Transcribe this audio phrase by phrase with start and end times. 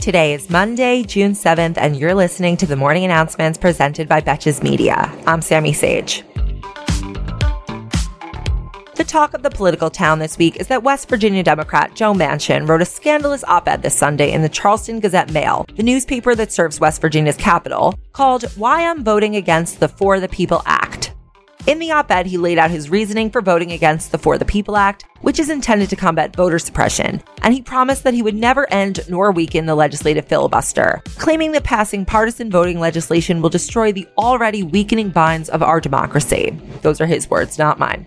[0.00, 4.62] Today is Monday, June 7th, and you're listening to the morning announcements presented by Betches
[4.62, 5.14] Media.
[5.26, 6.24] I'm Sammy Sage.
[8.96, 12.66] The talk of the political town this week is that West Virginia Democrat Joe Manchin
[12.66, 16.50] wrote a scandalous op ed this Sunday in the Charleston Gazette Mail, the newspaper that
[16.50, 20.89] serves West Virginia's capital, called Why I'm Voting Against the For the People Act.
[21.66, 24.44] In the op ed, he laid out his reasoning for voting against the For the
[24.46, 28.34] People Act, which is intended to combat voter suppression, and he promised that he would
[28.34, 33.92] never end nor weaken the legislative filibuster, claiming that passing partisan voting legislation will destroy
[33.92, 36.58] the already weakening binds of our democracy.
[36.80, 38.06] Those are his words, not mine.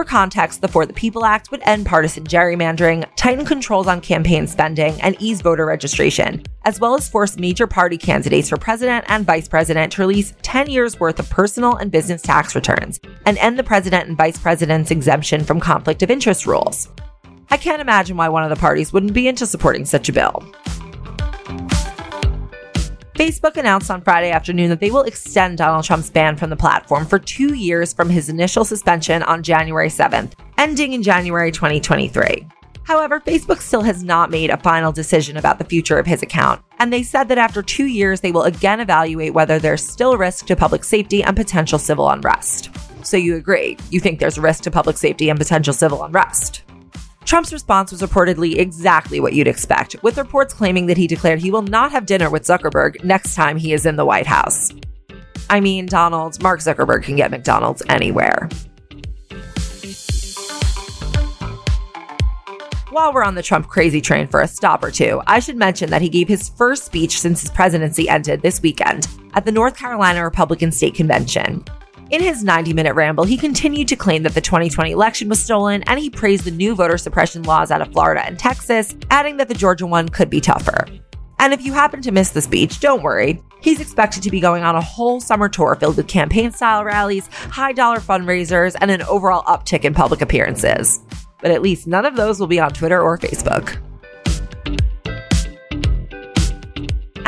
[0.00, 4.46] For context, the For the People Act would end partisan gerrymandering, tighten controls on campaign
[4.46, 9.26] spending, and ease voter registration, as well as force major party candidates for president and
[9.26, 13.58] vice president to release 10 years worth of personal and business tax returns, and end
[13.58, 16.88] the president and vice president's exemption from conflict of interest rules.
[17.50, 20.50] I can't imagine why one of the parties wouldn't be into supporting such a bill.
[23.20, 27.04] Facebook announced on Friday afternoon that they will extend Donald Trump's ban from the platform
[27.04, 32.46] for two years from his initial suspension on January 7th, ending in January 2023.
[32.84, 36.62] However, Facebook still has not made a final decision about the future of his account,
[36.78, 40.46] and they said that after two years, they will again evaluate whether there's still risk
[40.46, 42.70] to public safety and potential civil unrest.
[43.02, 43.76] So you agree?
[43.90, 46.62] You think there's risk to public safety and potential civil unrest?
[47.30, 51.52] Trump's response was reportedly exactly what you'd expect, with reports claiming that he declared he
[51.52, 54.72] will not have dinner with Zuckerberg next time he is in the White House.
[55.48, 58.48] I mean, Donald, Mark Zuckerberg can get McDonald's anywhere.
[62.90, 65.88] While we're on the Trump crazy train for a stop or two, I should mention
[65.90, 69.76] that he gave his first speech since his presidency ended this weekend at the North
[69.76, 71.64] Carolina Republican State Convention.
[72.10, 75.84] In his 90 minute ramble, he continued to claim that the 2020 election was stolen
[75.84, 79.46] and he praised the new voter suppression laws out of Florida and Texas, adding that
[79.46, 80.86] the Georgia one could be tougher.
[81.38, 83.40] And if you happen to miss the speech, don't worry.
[83.60, 87.28] He's expected to be going on a whole summer tour filled with campaign style rallies,
[87.28, 90.98] high dollar fundraisers, and an overall uptick in public appearances.
[91.40, 93.78] But at least none of those will be on Twitter or Facebook.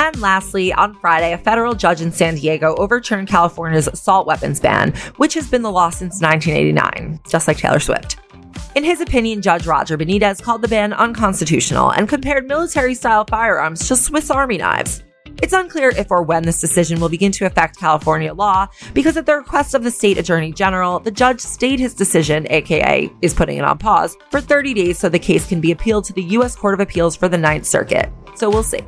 [0.03, 4.93] And lastly, on Friday, a federal judge in San Diego overturned California's assault weapons ban,
[5.17, 8.19] which has been the law since 1989, just like Taylor Swift.
[8.75, 13.87] In his opinion, Judge Roger Benitez called the ban unconstitutional and compared military style firearms
[13.87, 15.05] to Swiss Army knives.
[15.41, 19.27] It's unclear if or when this decision will begin to affect California law because at
[19.27, 23.59] the request of the state attorney general, the judge stayed his decision, aka is putting
[23.59, 26.57] it on pause, for 30 days so the case can be appealed to the U.S.
[26.57, 28.11] Court of Appeals for the Ninth Circuit.
[28.34, 28.81] So we'll see.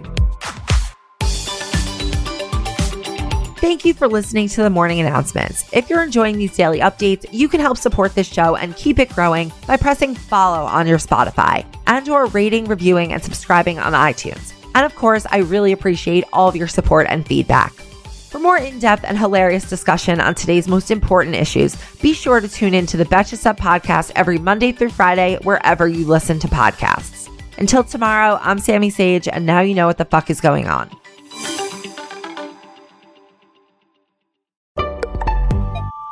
[3.64, 5.64] Thank you for listening to the morning announcements.
[5.72, 9.08] If you're enjoying these daily updates, you can help support this show and keep it
[9.08, 14.52] growing by pressing follow on your Spotify and or rating, reviewing, and subscribing on iTunes.
[14.74, 17.72] And of course, I really appreciate all of your support and feedback.
[17.72, 22.74] For more in-depth and hilarious discussion on today's most important issues, be sure to tune
[22.74, 27.30] in to the Betches Sup podcast every Monday through Friday, wherever you listen to podcasts.
[27.56, 30.90] Until tomorrow, I'm Sammy Sage, and now you know what the fuck is going on.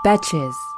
[0.02, 0.71] Betches.